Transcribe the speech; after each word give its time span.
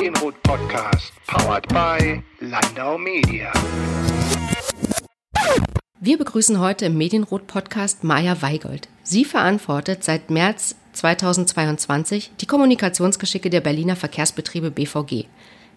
Medienrot 0.00 0.42
Podcast, 0.44 1.12
powered 1.26 1.68
by 1.68 2.22
Landau 2.40 2.96
Media. 2.96 3.52
Wir 6.00 6.16
begrüßen 6.16 6.58
heute 6.58 6.86
im 6.86 6.96
Medienrot 6.96 7.46
Podcast 7.46 8.02
Maja 8.02 8.40
Weigold. 8.40 8.88
Sie 9.02 9.26
verantwortet 9.26 10.02
seit 10.02 10.30
März 10.30 10.74
2022 10.94 12.32
die 12.40 12.46
Kommunikationsgeschicke 12.46 13.50
der 13.50 13.60
Berliner 13.60 13.94
Verkehrsbetriebe 13.94 14.70
BVG. 14.70 15.26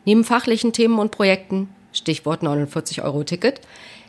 Neben 0.06 0.24
fachlichen 0.24 0.72
Themen 0.72 1.00
und 1.00 1.12
Projekten, 1.12 1.68
Stichwort 1.92 2.44
49-Euro-Ticket, 2.44 3.60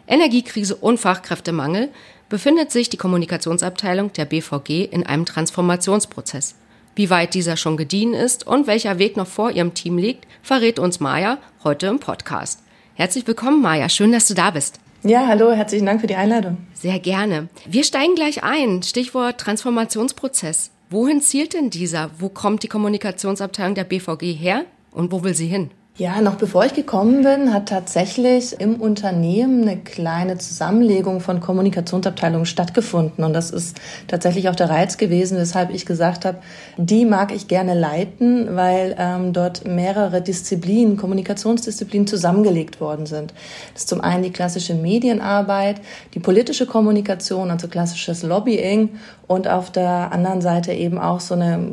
Energiekrise 0.06 0.76
und 0.76 1.00
Fachkräftemangel, 1.00 1.88
befindet 2.28 2.70
sich 2.70 2.88
die 2.88 2.98
Kommunikationsabteilung 2.98 4.12
der 4.12 4.26
BVG 4.26 4.84
in 4.84 5.04
einem 5.04 5.24
Transformationsprozess. 5.24 6.54
Wie 6.96 7.10
weit 7.10 7.34
dieser 7.34 7.56
schon 7.56 7.76
gediehen 7.76 8.14
ist 8.14 8.46
und 8.46 8.68
welcher 8.68 8.98
Weg 8.98 9.16
noch 9.16 9.26
vor 9.26 9.50
ihrem 9.50 9.74
Team 9.74 9.98
liegt, 9.98 10.28
verrät 10.42 10.78
uns 10.78 11.00
Maja 11.00 11.38
heute 11.64 11.88
im 11.88 11.98
Podcast. 11.98 12.60
Herzlich 12.94 13.26
willkommen, 13.26 13.60
Maja. 13.60 13.88
Schön, 13.88 14.12
dass 14.12 14.28
du 14.28 14.34
da 14.34 14.52
bist. 14.52 14.78
Ja, 15.02 15.26
hallo, 15.26 15.50
herzlichen 15.52 15.86
Dank 15.86 16.00
für 16.00 16.06
die 16.06 16.14
Einladung. 16.14 16.58
Sehr 16.72 17.00
gerne. 17.00 17.48
Wir 17.66 17.82
steigen 17.82 18.14
gleich 18.14 18.44
ein. 18.44 18.84
Stichwort 18.84 19.40
Transformationsprozess. 19.40 20.70
Wohin 20.88 21.20
zielt 21.20 21.54
denn 21.54 21.70
dieser? 21.70 22.10
Wo 22.18 22.28
kommt 22.28 22.62
die 22.62 22.68
Kommunikationsabteilung 22.68 23.74
der 23.74 23.84
BVG 23.84 24.32
her 24.32 24.64
und 24.92 25.10
wo 25.10 25.24
will 25.24 25.34
sie 25.34 25.48
hin? 25.48 25.70
Ja, 25.96 26.20
noch 26.20 26.34
bevor 26.34 26.64
ich 26.64 26.74
gekommen 26.74 27.22
bin, 27.22 27.54
hat 27.54 27.68
tatsächlich 27.68 28.60
im 28.60 28.80
Unternehmen 28.80 29.62
eine 29.62 29.76
kleine 29.76 30.38
Zusammenlegung 30.38 31.20
von 31.20 31.38
Kommunikationsabteilungen 31.38 32.46
stattgefunden. 32.46 33.24
Und 33.24 33.32
das 33.32 33.52
ist 33.52 33.76
tatsächlich 34.08 34.48
auch 34.48 34.56
der 34.56 34.70
Reiz 34.70 34.96
gewesen, 34.96 35.38
weshalb 35.38 35.70
ich 35.70 35.86
gesagt 35.86 36.24
habe, 36.24 36.38
die 36.76 37.04
mag 37.04 37.32
ich 37.32 37.46
gerne 37.46 37.74
leiten, 37.74 38.56
weil 38.56 38.96
ähm, 38.98 39.32
dort 39.32 39.68
mehrere 39.68 40.20
Disziplinen, 40.20 40.96
Kommunikationsdisziplinen 40.96 42.08
zusammengelegt 42.08 42.80
worden 42.80 43.06
sind. 43.06 43.32
Das 43.72 43.82
ist 43.82 43.88
zum 43.88 44.00
einen 44.00 44.24
die 44.24 44.32
klassische 44.32 44.74
Medienarbeit, 44.74 45.80
die 46.14 46.18
politische 46.18 46.66
Kommunikation, 46.66 47.52
also 47.52 47.68
klassisches 47.68 48.24
Lobbying 48.24 48.98
und 49.28 49.46
auf 49.46 49.70
der 49.70 50.10
anderen 50.10 50.40
Seite 50.40 50.72
eben 50.72 50.98
auch 50.98 51.20
so 51.20 51.34
eine 51.34 51.70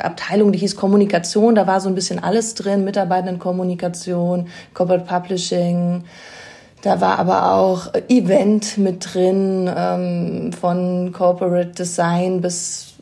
Abteilung, 0.00 0.52
die 0.52 0.58
hieß 0.58 0.76
Kommunikation. 0.76 1.54
Da 1.54 1.66
war 1.66 1.80
so 1.80 1.88
ein 1.88 1.94
bisschen 1.94 2.22
alles 2.22 2.54
drin, 2.54 2.84
Mitarbeitenden 2.84 3.38
Kommunikation, 3.38 4.48
Corporate 4.74 5.04
Publishing. 5.04 6.04
Da 6.82 7.00
war 7.00 7.18
aber 7.18 7.52
auch 7.52 7.92
Event 8.08 8.78
mit 8.78 9.14
drin, 9.14 9.70
ähm, 9.74 10.52
von 10.52 11.12
Corporate 11.12 11.70
Design 11.70 12.40
bis 12.40 12.95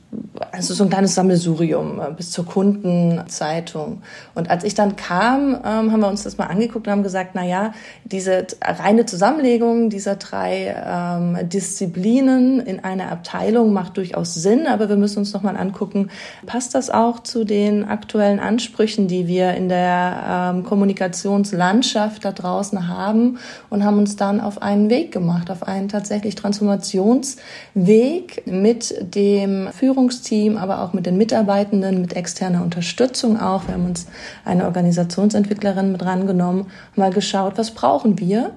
also 0.52 0.74
so 0.74 0.84
ein 0.84 0.90
kleines 0.90 1.14
Sammelsurium 1.14 2.00
äh, 2.00 2.12
bis 2.16 2.30
zur 2.30 2.46
Kundenzeitung. 2.46 4.02
Und 4.34 4.50
als 4.50 4.64
ich 4.64 4.74
dann 4.74 4.96
kam, 4.96 5.60
ähm, 5.64 5.92
haben 5.92 6.00
wir 6.00 6.08
uns 6.08 6.22
das 6.22 6.38
mal 6.38 6.46
angeguckt 6.46 6.86
und 6.86 6.92
haben 6.92 7.02
gesagt, 7.02 7.30
na 7.34 7.44
ja, 7.44 7.72
diese 8.04 8.46
reine 8.62 9.06
Zusammenlegung 9.06 9.90
dieser 9.90 10.16
drei 10.16 10.74
ähm, 10.86 11.48
Disziplinen 11.48 12.60
in 12.60 12.82
einer 12.82 13.10
Abteilung 13.10 13.72
macht 13.72 13.96
durchaus 13.96 14.34
Sinn, 14.34 14.66
aber 14.66 14.88
wir 14.88 14.96
müssen 14.96 15.18
uns 15.18 15.32
noch 15.32 15.42
mal 15.42 15.56
angucken, 15.56 16.10
passt 16.46 16.74
das 16.74 16.90
auch 16.90 17.20
zu 17.20 17.44
den 17.44 17.84
aktuellen 17.84 18.40
Ansprüchen, 18.40 19.08
die 19.08 19.26
wir 19.26 19.54
in 19.54 19.68
der 19.68 20.52
ähm, 20.54 20.64
Kommunikationslandschaft 20.64 22.24
da 22.24 22.32
draußen 22.32 22.88
haben 22.88 23.38
und 23.70 23.84
haben 23.84 23.98
uns 23.98 24.16
dann 24.16 24.40
auf 24.40 24.62
einen 24.62 24.90
Weg 24.90 25.12
gemacht, 25.12 25.50
auf 25.50 25.66
einen 25.66 25.88
tatsächlich 25.88 26.34
Transformationsweg 26.34 28.46
mit 28.46 28.94
dem 29.14 29.68
Führungs 29.72 30.03
Führungsteam, 30.04 30.58
aber 30.58 30.82
auch 30.82 30.92
mit 30.92 31.06
den 31.06 31.16
Mitarbeitenden, 31.16 32.02
mit 32.02 32.14
externer 32.14 32.62
Unterstützung 32.62 33.40
auch. 33.40 33.66
Wir 33.66 33.74
haben 33.74 33.86
uns 33.86 34.06
eine 34.44 34.64
Organisationsentwicklerin 34.66 35.92
mit 35.92 36.04
rangenommen, 36.04 36.66
mal 36.94 37.10
geschaut, 37.10 37.56
was 37.56 37.70
brauchen 37.70 38.18
wir 38.18 38.52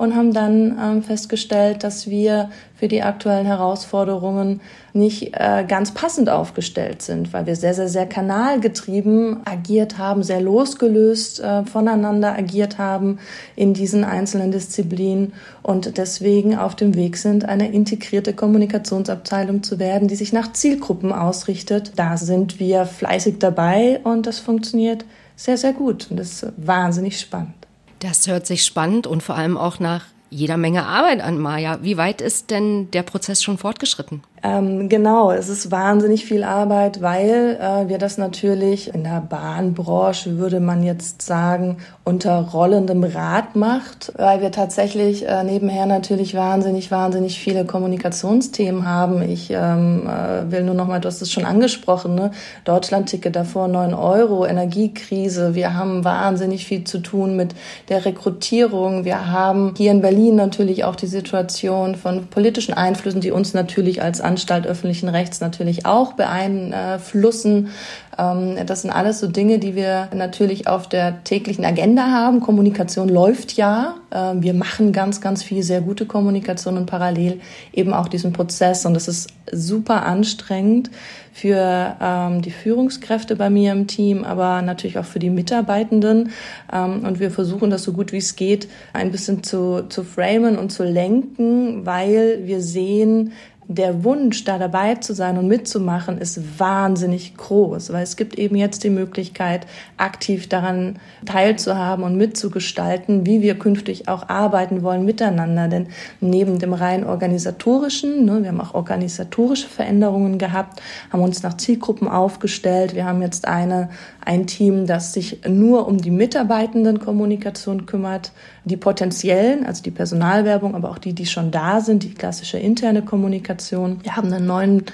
und 0.00 0.16
haben 0.16 0.32
dann 0.32 0.78
ähm, 0.82 1.02
festgestellt, 1.02 1.84
dass 1.84 2.08
wir 2.08 2.48
für 2.74 2.88
die 2.88 3.02
aktuellen 3.02 3.44
Herausforderungen 3.44 4.62
nicht 4.94 5.34
äh, 5.34 5.62
ganz 5.68 5.92
passend 5.92 6.30
aufgestellt 6.30 7.02
sind, 7.02 7.34
weil 7.34 7.44
wir 7.44 7.54
sehr, 7.54 7.74
sehr, 7.74 7.90
sehr 7.90 8.06
kanalgetrieben 8.06 9.40
agiert 9.44 9.98
haben, 9.98 10.22
sehr 10.22 10.40
losgelöst 10.40 11.40
äh, 11.40 11.66
voneinander 11.66 12.32
agiert 12.32 12.78
haben 12.78 13.18
in 13.56 13.74
diesen 13.74 14.02
einzelnen 14.02 14.52
Disziplinen 14.52 15.34
und 15.62 15.98
deswegen 15.98 16.56
auf 16.56 16.74
dem 16.74 16.94
Weg 16.94 17.18
sind, 17.18 17.44
eine 17.44 17.70
integrierte 17.70 18.32
Kommunikationsabteilung 18.32 19.62
zu 19.62 19.78
werden, 19.78 20.08
die 20.08 20.16
sich 20.16 20.32
nach 20.32 20.54
Zielgruppen 20.54 21.12
ausrichtet. 21.12 21.92
Da 21.96 22.16
sind 22.16 22.58
wir 22.58 22.86
fleißig 22.86 23.38
dabei 23.38 24.00
und 24.02 24.26
das 24.26 24.38
funktioniert 24.38 25.04
sehr, 25.36 25.58
sehr 25.58 25.74
gut 25.74 26.06
und 26.10 26.18
das 26.18 26.42
ist 26.42 26.52
wahnsinnig 26.56 27.20
spannend. 27.20 27.59
Das 28.00 28.26
hört 28.26 28.46
sich 28.46 28.64
spannend 28.64 29.06
und 29.06 29.22
vor 29.22 29.36
allem 29.36 29.58
auch 29.58 29.78
nach 29.78 30.06
jeder 30.30 30.56
Menge 30.56 30.86
Arbeit 30.86 31.20
an, 31.20 31.38
Maja. 31.38 31.80
Wie 31.82 31.98
weit 31.98 32.20
ist 32.22 32.50
denn 32.50 32.90
der 32.92 33.02
Prozess 33.02 33.42
schon 33.42 33.58
fortgeschritten? 33.58 34.22
Ähm, 34.42 34.88
genau, 34.88 35.32
es 35.32 35.50
ist 35.50 35.70
wahnsinnig 35.70 36.24
viel 36.24 36.44
Arbeit, 36.44 37.02
weil 37.02 37.58
äh, 37.60 37.88
wir 37.88 37.98
das 37.98 38.16
natürlich 38.16 38.94
in 38.94 39.04
der 39.04 39.20
Bahnbranche, 39.20 40.38
würde 40.38 40.60
man 40.60 40.82
jetzt 40.82 41.20
sagen, 41.20 41.76
unter 42.04 42.40
rollendem 42.40 43.04
Rad 43.04 43.54
macht, 43.54 44.12
weil 44.16 44.40
wir 44.40 44.50
tatsächlich 44.50 45.28
äh, 45.28 45.44
nebenher 45.44 45.84
natürlich 45.84 46.34
wahnsinnig, 46.34 46.90
wahnsinnig 46.90 47.38
viele 47.38 47.66
Kommunikationsthemen 47.66 48.88
haben. 48.88 49.20
Ich 49.20 49.50
ähm, 49.50 50.08
äh, 50.08 50.50
will 50.50 50.62
nur 50.62 50.74
noch 50.74 50.86
mal, 50.86 51.00
du 51.00 51.08
hast 51.08 51.20
es 51.20 51.30
schon 51.30 51.44
angesprochen, 51.44 52.14
ne? 52.14 52.30
Deutschlandticket 52.64 53.36
davor 53.36 53.68
9 53.68 53.92
Euro, 53.92 54.46
Energiekrise. 54.46 55.54
Wir 55.54 55.74
haben 55.74 56.02
wahnsinnig 56.02 56.64
viel 56.64 56.84
zu 56.84 57.00
tun 57.00 57.36
mit 57.36 57.54
der 57.90 58.06
Rekrutierung. 58.06 59.04
Wir 59.04 59.30
haben 59.30 59.74
hier 59.76 59.90
in 59.90 60.00
Berlin 60.00 60.36
natürlich 60.36 60.84
auch 60.84 60.96
die 60.96 61.06
Situation 61.06 61.94
von 61.94 62.28
politischen 62.28 62.72
Einflüssen, 62.72 63.20
die 63.20 63.32
uns 63.32 63.52
natürlich 63.52 64.02
als 64.02 64.22
Anstalt 64.30 64.66
öffentlichen 64.66 65.08
Rechts 65.08 65.40
natürlich 65.40 65.86
auch 65.86 66.12
beeinflussen. 66.12 67.70
Ähm, 68.16 68.56
das 68.64 68.82
sind 68.82 68.90
alles 68.90 69.18
so 69.18 69.26
Dinge, 69.26 69.58
die 69.58 69.74
wir 69.74 70.08
natürlich 70.14 70.68
auf 70.68 70.88
der 70.88 71.24
täglichen 71.24 71.64
Agenda 71.64 72.06
haben. 72.06 72.40
Kommunikation 72.40 73.08
läuft 73.08 73.54
ja. 73.54 73.96
Ähm, 74.12 74.42
wir 74.42 74.54
machen 74.54 74.92
ganz, 74.92 75.20
ganz 75.20 75.42
viel 75.42 75.64
sehr 75.64 75.80
gute 75.80 76.06
Kommunikation 76.06 76.76
und 76.76 76.86
parallel 76.86 77.40
eben 77.72 77.92
auch 77.92 78.06
diesen 78.06 78.32
Prozess. 78.32 78.86
Und 78.86 78.94
das 78.94 79.08
ist 79.08 79.30
super 79.50 80.06
anstrengend 80.06 80.90
für 81.32 81.96
ähm, 82.00 82.42
die 82.42 82.50
Führungskräfte 82.50 83.34
bei 83.34 83.50
mir 83.50 83.72
im 83.72 83.86
Team, 83.86 84.24
aber 84.24 84.62
natürlich 84.62 84.98
auch 84.98 85.04
für 85.04 85.18
die 85.18 85.30
Mitarbeitenden. 85.30 86.30
und 86.72 87.20
wir 87.20 87.30
versuchen 87.30 87.70
das 87.70 87.84
so 87.84 87.92
gut 87.92 88.12
wie 88.12 88.18
es 88.18 88.36
geht 88.36 88.68
ein 88.92 89.10
bisschen 89.10 89.42
zu, 89.42 89.84
zu 89.88 90.04
framen 90.04 90.58
und 90.58 90.70
zu 90.70 90.84
lenken, 90.84 91.86
weil 91.86 92.40
wir 92.44 92.60
sehen, 92.60 93.32
der 93.72 94.02
Wunsch, 94.02 94.42
da 94.42 94.58
dabei 94.58 94.96
zu 94.96 95.14
sein 95.14 95.38
und 95.38 95.46
mitzumachen, 95.46 96.18
ist 96.18 96.58
wahnsinnig 96.58 97.36
groß, 97.36 97.92
weil 97.92 98.02
es 98.02 98.16
gibt 98.16 98.36
eben 98.36 98.56
jetzt 98.56 98.82
die 98.82 98.90
Möglichkeit, 98.90 99.64
aktiv 99.96 100.48
daran 100.48 100.98
teilzuhaben 101.24 102.04
und 102.04 102.16
mitzugestalten, 102.16 103.26
wie 103.26 103.42
wir 103.42 103.56
künftig 103.60 104.08
auch 104.08 104.28
arbeiten 104.28 104.82
wollen 104.82 105.04
miteinander. 105.04 105.68
Denn 105.68 105.86
neben 106.20 106.58
dem 106.58 106.72
rein 106.72 107.04
organisatorischen, 107.04 108.24
ne, 108.24 108.42
wir 108.42 108.48
haben 108.48 108.60
auch 108.60 108.74
organisatorische 108.74 109.68
Veränderungen 109.68 110.38
gehabt, 110.38 110.82
haben 111.12 111.22
uns 111.22 111.44
nach 111.44 111.56
Zielgruppen 111.56 112.08
aufgestellt. 112.08 112.96
Wir 112.96 113.04
haben 113.04 113.22
jetzt 113.22 113.46
eine, 113.46 113.90
ein 114.24 114.48
Team, 114.48 114.88
das 114.88 115.12
sich 115.12 115.42
nur 115.48 115.86
um 115.86 115.98
die 115.98 116.10
Mitarbeitendenkommunikation 116.10 117.86
kümmert, 117.86 118.32
die 118.64 118.76
potenziellen, 118.76 119.64
also 119.64 119.80
die 119.80 119.92
Personalwerbung, 119.92 120.74
aber 120.74 120.90
auch 120.90 120.98
die, 120.98 121.12
die 121.12 121.26
schon 121.26 121.52
da 121.52 121.80
sind, 121.80 122.02
die 122.02 122.14
klassische 122.14 122.58
interne 122.58 123.02
Kommunikation. 123.02 123.59
Wir 124.02 124.16
haben 124.16 124.32
einen 124.32 124.46
neuen 124.46 124.84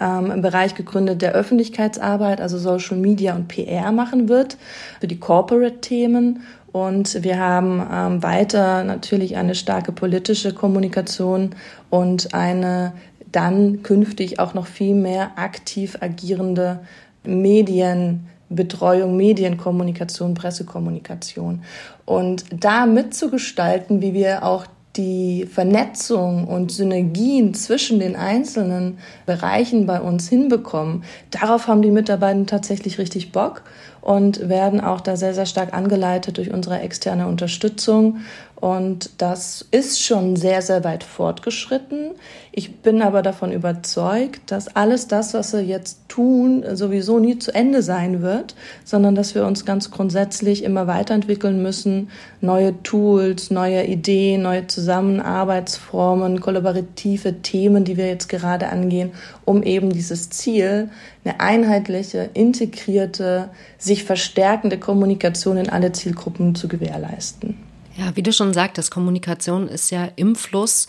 ähm, 0.00 0.42
Bereich 0.42 0.74
gegründet, 0.74 1.22
der 1.22 1.32
Öffentlichkeitsarbeit, 1.32 2.40
also 2.40 2.58
Social 2.58 2.96
Media 2.96 3.34
und 3.34 3.48
PR 3.48 3.92
machen 3.92 4.28
wird, 4.28 4.56
für 5.00 5.06
die 5.06 5.18
Corporate-Themen. 5.18 6.42
Und 6.72 7.22
wir 7.22 7.38
haben 7.38 7.80
ähm, 7.92 8.22
weiter 8.22 8.82
natürlich 8.82 9.36
eine 9.36 9.54
starke 9.54 9.92
politische 9.92 10.52
Kommunikation 10.52 11.50
und 11.90 12.34
eine 12.34 12.92
dann 13.30 13.82
künftig 13.82 14.38
auch 14.38 14.54
noch 14.54 14.66
viel 14.66 14.94
mehr 14.94 15.32
aktiv 15.36 15.98
agierende 16.00 16.80
Medien, 17.24 18.26
Betreuung, 18.48 19.16
Medienkommunikation, 19.16 20.34
Pressekommunikation. 20.34 21.62
Und 22.04 22.44
da 22.50 22.86
mitzugestalten, 22.86 24.02
wie 24.02 24.14
wir 24.14 24.44
auch 24.44 24.66
die 24.96 25.46
Vernetzung 25.46 26.46
und 26.46 26.70
Synergien 26.70 27.54
zwischen 27.54 27.98
den 27.98 28.16
einzelnen 28.16 28.98
Bereichen 29.26 29.86
bei 29.86 30.00
uns 30.00 30.28
hinbekommen, 30.28 31.04
darauf 31.30 31.66
haben 31.66 31.82
die 31.82 31.90
Mitarbeiter 31.90 32.46
tatsächlich 32.46 32.98
richtig 32.98 33.32
Bock 33.32 33.62
und 34.04 34.50
werden 34.50 34.82
auch 34.82 35.00
da 35.00 35.16
sehr, 35.16 35.32
sehr 35.32 35.46
stark 35.46 35.72
angeleitet 35.72 36.36
durch 36.36 36.52
unsere 36.52 36.78
externe 36.80 37.26
Unterstützung 37.26 38.18
Und 38.64 39.10
das 39.18 39.66
ist 39.72 40.00
schon 40.02 40.36
sehr, 40.36 40.62
sehr 40.62 40.84
weit 40.84 41.04
fortgeschritten. 41.04 42.12
Ich 42.50 42.76
bin 42.76 43.02
aber 43.02 43.20
davon 43.20 43.52
überzeugt, 43.52 44.50
dass 44.50 44.74
alles 44.74 45.06
das, 45.06 45.34
was 45.34 45.52
wir 45.52 45.62
jetzt 45.62 46.08
tun, 46.08 46.64
sowieso 46.72 47.18
nie 47.18 47.38
zu 47.38 47.54
Ende 47.54 47.82
sein 47.82 48.22
wird, 48.22 48.54
sondern 48.82 49.16
dass 49.16 49.34
wir 49.34 49.44
uns 49.44 49.66
ganz 49.66 49.90
grundsätzlich 49.90 50.64
immer 50.64 50.86
weiterentwickeln 50.86 51.62
müssen, 51.62 52.08
neue 52.40 52.82
Tools, 52.82 53.50
neue 53.50 53.84
Ideen, 53.84 54.40
neue 54.40 54.66
Zusammenarbeitsformen, 54.66 56.40
kollaborative 56.40 57.42
Themen, 57.42 57.84
die 57.84 57.98
wir 57.98 58.06
jetzt 58.06 58.30
gerade 58.30 58.68
angehen, 58.70 59.12
um 59.44 59.62
eben 59.62 59.92
dieses 59.92 60.30
Ziel, 60.30 60.88
eine 61.24 61.40
einheitliche, 61.40 62.30
integrierte, 62.34 63.50
sich 63.78 64.04
verstärkende 64.04 64.78
Kommunikation 64.78 65.56
in 65.56 65.70
alle 65.70 65.92
Zielgruppen 65.92 66.54
zu 66.54 66.68
gewährleisten. 66.68 67.56
Ja, 67.96 68.16
wie 68.16 68.22
du 68.22 68.32
schon 68.32 68.52
sagtest, 68.52 68.90
Kommunikation 68.90 69.68
ist 69.68 69.90
ja 69.90 70.08
im 70.16 70.36
Fluss. 70.36 70.88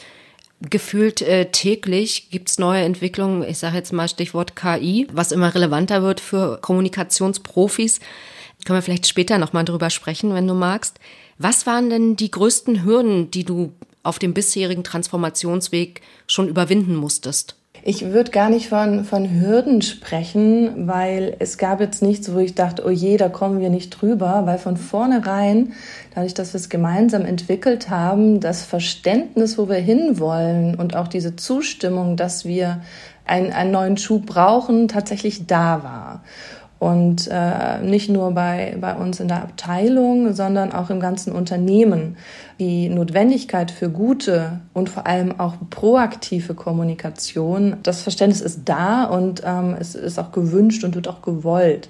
Gefühlt 0.62 1.22
äh, 1.22 1.52
täglich 1.52 2.30
gibt's 2.32 2.58
neue 2.58 2.84
Entwicklungen. 2.84 3.44
Ich 3.48 3.60
sage 3.60 3.78
jetzt 3.78 3.94
mal 3.94 4.08
Stichwort 4.08 4.56
KI, 4.56 5.08
was 5.12 5.32
immer 5.32 5.54
relevanter 5.54 6.02
wird 6.02 6.20
für 6.20 6.60
Kommunikationsprofis. 6.62 8.00
Können 8.66 8.78
wir 8.78 8.82
vielleicht 8.82 9.08
später 9.08 9.38
nochmal 9.38 9.66
drüber 9.66 9.90
sprechen, 9.90 10.34
wenn 10.34 10.48
du 10.48 10.54
magst. 10.54 11.00
Was 11.38 11.68
waren 11.68 11.90
denn 11.90 12.16
die 12.16 12.32
größten 12.32 12.84
Hürden, 12.84 13.30
die 13.30 13.44
du 13.44 13.74
auf 14.02 14.18
dem 14.18 14.34
bisherigen 14.34 14.84
Transformationsweg 14.84 16.02
schon 16.28 16.48
überwinden 16.48 16.96
musstest? 16.96 17.56
Ich 17.88 18.04
würde 18.04 18.32
gar 18.32 18.50
nicht 18.50 18.68
von, 18.68 19.04
von 19.06 19.30
Hürden 19.30 19.84
sprechen, 19.84 20.88
weil 20.88 21.36
es 21.38 21.60
gab 21.60 21.80
jetzt 21.80 22.02
nichts, 22.02 22.34
wo 22.34 22.40
ich 22.40 22.56
dachte, 22.56 22.84
oh 22.84 22.90
je, 22.90 23.16
da 23.18 23.30
kommen 23.30 23.60
wir 23.60 23.70
nicht 23.70 23.92
drüber, 23.92 24.42
weil 24.48 24.58
von 24.58 24.76
vornherein, 24.76 25.74
dadurch, 26.16 26.34
dass 26.34 26.54
wir 26.54 26.60
es 26.60 26.70
gemeinsam 26.70 27.26
entwickelt 27.26 27.92
haben, 27.92 28.40
das 28.40 28.64
Verständnis, 28.64 29.60
wo 29.60 29.70
wir 29.70 29.76
hinwollen 29.76 30.74
und 30.74 30.96
auch 30.96 31.08
diese 31.08 31.36
Zustimmung, 31.36 32.18
dass 32.18 32.44
wir 32.44 32.82
einen, 33.24 33.54
einen 33.54 33.70
neuen 33.70 33.98
Schub 33.98 34.26
brauchen, 34.26 34.88
tatsächlich 34.88 35.46
da 35.46 35.84
war. 35.84 36.24
Und 36.78 37.30
äh, 37.32 37.80
nicht 37.82 38.10
nur 38.10 38.32
bei, 38.32 38.78
bei 38.80 38.96
uns 38.96 39.20
in 39.20 39.30
der 39.30 39.42
Abteilung, 39.42 40.34
sondern 40.34 40.74
auch 40.74 40.90
im 40.90 41.00
ganzen 41.00 41.32
Unternehmen. 41.32 42.18
Die 42.60 42.90
Notwendigkeit 42.90 43.72
für 43.72 43.90
gute 43.90 44.60
und 44.74 44.90
vor 44.90 45.08
allem 45.08 45.40
auch 45.40 45.56
proaktive 45.70 46.54
Kommunikation, 46.54 47.78
das 47.84 48.02
Verständnis 48.02 48.42
ist 48.42 48.62
da 48.66 49.06
und 49.06 49.42
ähm, 49.46 49.76
es 49.80 49.96
ist 49.96 50.20
auch 50.20 50.32
gewünscht 50.32 50.84
und 50.84 50.96
wird 50.96 51.08
auch 51.08 51.22
gewollt. 51.22 51.90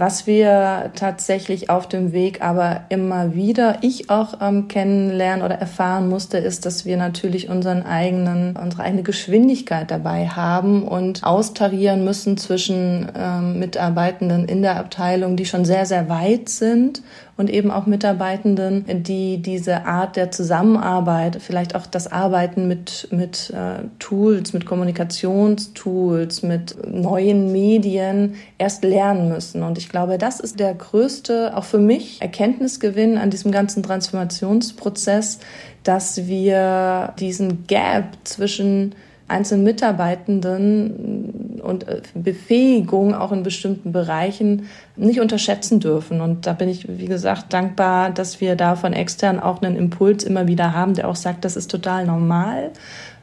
Was 0.00 0.28
wir 0.28 0.92
tatsächlich 0.94 1.70
auf 1.70 1.88
dem 1.88 2.12
Weg 2.12 2.40
aber 2.40 2.82
immer 2.88 3.34
wieder, 3.34 3.78
ich 3.80 4.10
auch 4.10 4.34
ähm, 4.40 4.68
kennenlernen 4.68 5.44
oder 5.44 5.56
erfahren 5.56 6.08
musste, 6.08 6.38
ist, 6.38 6.64
dass 6.66 6.84
wir 6.84 6.96
natürlich 6.96 7.48
unseren 7.48 7.82
eigenen, 7.82 8.54
unsere 8.54 8.84
eigene 8.84 9.02
Geschwindigkeit 9.02 9.90
dabei 9.90 10.28
haben 10.28 10.84
und 10.84 11.24
austarieren 11.24 12.04
müssen 12.04 12.36
zwischen 12.36 13.10
ähm, 13.16 13.58
Mitarbeitenden 13.58 14.44
in 14.44 14.62
der 14.62 14.76
Abteilung, 14.76 15.34
die 15.34 15.46
schon 15.46 15.64
sehr, 15.64 15.84
sehr 15.84 16.08
weit 16.08 16.48
sind 16.48 17.02
und 17.38 17.48
eben 17.48 17.70
auch 17.70 17.86
Mitarbeitenden, 17.86 18.84
die 19.04 19.40
diese 19.40 19.86
Art 19.86 20.16
der 20.16 20.32
Zusammenarbeit, 20.32 21.38
vielleicht 21.40 21.76
auch 21.76 21.86
das 21.86 22.10
Arbeiten 22.10 22.66
mit, 22.66 23.06
mit 23.12 23.50
äh, 23.50 23.84
Tools, 24.00 24.52
mit 24.52 24.66
Kommunikationstools, 24.66 26.42
mit 26.42 26.76
neuen 26.92 27.52
Medien 27.52 28.34
erst 28.58 28.82
lernen 28.82 29.28
müssen. 29.28 29.62
Und 29.62 29.78
ich 29.78 29.88
glaube, 29.88 30.18
das 30.18 30.40
ist 30.40 30.58
der 30.58 30.74
größte, 30.74 31.56
auch 31.56 31.62
für 31.62 31.78
mich, 31.78 32.20
Erkenntnisgewinn 32.20 33.16
an 33.16 33.30
diesem 33.30 33.52
ganzen 33.52 33.84
Transformationsprozess, 33.84 35.38
dass 35.84 36.26
wir 36.26 37.14
diesen 37.20 37.68
Gap 37.68 38.16
zwischen 38.24 38.96
einzelnen 39.28 39.64
Mitarbeitenden 39.64 41.60
und 41.62 41.86
äh, 41.86 42.00
Befähigung 42.14 43.14
auch 43.14 43.30
in 43.30 43.42
bestimmten 43.42 43.92
Bereichen 43.92 44.68
nicht 44.96 45.20
unterschätzen 45.20 45.80
dürfen. 45.80 46.20
Und 46.20 46.46
da 46.46 46.54
bin 46.54 46.68
ich, 46.68 46.86
wie 46.88 47.06
gesagt, 47.06 47.52
dankbar, 47.52 48.10
dass 48.10 48.40
wir 48.40 48.56
da 48.56 48.74
von 48.74 48.94
extern 48.94 49.38
auch 49.38 49.62
einen 49.62 49.76
Impuls 49.76 50.24
immer 50.24 50.48
wieder 50.48 50.72
haben, 50.72 50.94
der 50.94 51.08
auch 51.08 51.16
sagt, 51.16 51.44
das 51.44 51.56
ist 51.56 51.70
total 51.70 52.06
normal. 52.06 52.70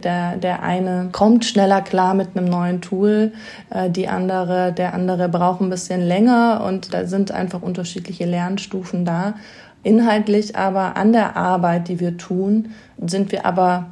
Der, 0.03 0.37
der 0.37 0.61
eine 0.61 1.09
kommt 1.11 1.45
schneller 1.45 1.81
klar 1.81 2.13
mit 2.13 2.37
einem 2.37 2.47
neuen 2.47 2.81
Tool, 2.81 3.33
äh, 3.71 3.89
die 3.89 4.07
andere, 4.07 4.73
der 4.73 4.93
andere 4.93 5.27
braucht 5.27 5.61
ein 5.61 5.69
bisschen 5.69 6.01
länger 6.01 6.63
und 6.65 6.93
da 6.93 7.07
sind 7.07 7.31
einfach 7.31 7.61
unterschiedliche 7.63 8.25
Lernstufen 8.25 9.05
da. 9.05 9.33
Inhaltlich 9.81 10.55
aber 10.55 10.97
an 10.97 11.13
der 11.13 11.35
Arbeit, 11.35 11.87
die 11.87 11.99
wir 11.99 12.17
tun, 12.17 12.69
sind 13.05 13.31
wir 13.31 13.45
aber 13.45 13.87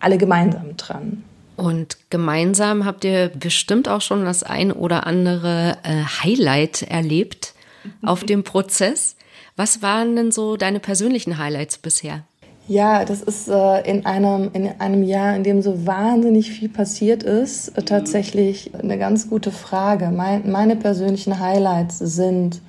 alle 0.00 0.18
gemeinsam 0.18 0.76
dran. 0.76 1.24
Und 1.58 1.98
gemeinsam 2.08 2.84
habt 2.84 3.04
ihr 3.04 3.32
bestimmt 3.34 3.88
auch 3.88 4.00
schon 4.00 4.24
das 4.24 4.44
ein 4.44 4.70
oder 4.70 5.08
andere 5.08 5.76
äh, 5.82 6.04
Highlight 6.22 6.82
erlebt 6.82 7.52
auf 8.00 8.22
dem 8.22 8.44
Prozess. 8.44 9.16
Was 9.56 9.82
waren 9.82 10.14
denn 10.14 10.30
so 10.30 10.56
deine 10.56 10.78
persönlichen 10.78 11.36
Highlights 11.36 11.78
bisher? 11.78 12.22
Ja, 12.68 13.04
das 13.04 13.22
ist 13.22 13.48
äh, 13.48 13.90
in, 13.90 14.06
einem, 14.06 14.50
in 14.52 14.68
einem 14.78 15.02
Jahr, 15.02 15.34
in 15.34 15.42
dem 15.42 15.60
so 15.60 15.84
wahnsinnig 15.84 16.52
viel 16.52 16.68
passiert 16.68 17.24
ist, 17.24 17.76
äh, 17.76 17.82
tatsächlich 17.82 18.70
eine 18.80 18.96
ganz 18.96 19.28
gute 19.28 19.50
Frage. 19.50 20.12
Mein, 20.14 20.48
meine 20.48 20.76
persönlichen 20.76 21.40
Highlights 21.40 21.98
sind 21.98 22.60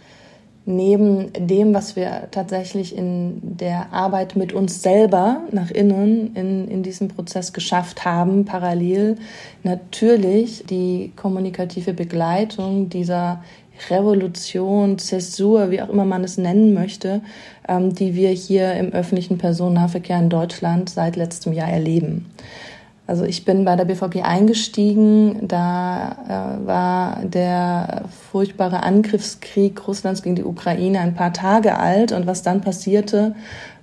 neben 0.69 1.33
dem, 1.33 1.73
was 1.73 1.95
wir 1.95 2.27
tatsächlich 2.29 2.95
in 2.95 3.39
der 3.41 3.91
Arbeit 3.91 4.35
mit 4.35 4.53
uns 4.53 4.83
selber 4.83 5.41
nach 5.51 5.71
innen 5.71 6.35
in, 6.35 6.67
in 6.67 6.83
diesem 6.83 7.07
Prozess 7.07 7.53
geschafft 7.53 8.05
haben, 8.05 8.45
parallel 8.45 9.17
natürlich 9.63 10.63
die 10.69 11.11
kommunikative 11.15 11.93
Begleitung 11.93 12.87
dieser 12.89 13.43
Revolution, 13.89 14.99
Zäsur, 14.99 15.71
wie 15.71 15.81
auch 15.81 15.89
immer 15.89 16.05
man 16.05 16.23
es 16.23 16.37
nennen 16.37 16.73
möchte, 16.73 17.21
ähm, 17.67 17.95
die 17.95 18.13
wir 18.13 18.29
hier 18.29 18.73
im 18.73 18.91
öffentlichen 18.91 19.37
Personennahverkehr 19.37 20.19
in 20.19 20.29
Deutschland 20.29 20.89
seit 20.89 21.15
letztem 21.15 21.53
Jahr 21.53 21.69
erleben. 21.69 22.29
Also 23.09 23.23
ich 23.23 23.43
bin 23.43 23.65
bei 23.65 23.75
der 23.75 23.85
BVG 23.85 24.21
eingestiegen, 24.21 25.47
da 25.47 26.59
äh, 26.61 26.67
war 26.67 27.21
der 27.23 28.03
furchtbare 28.31 28.83
Angriffskrieg 28.83 29.87
Russlands 29.87 30.21
gegen 30.21 30.35
die 30.35 30.43
Ukraine 30.43 30.99
ein 30.99 31.15
paar 31.15 31.33
Tage 31.33 31.79
alt. 31.79 32.11
Und 32.11 32.27
was 32.27 32.43
dann 32.43 32.61
passierte, 32.61 33.33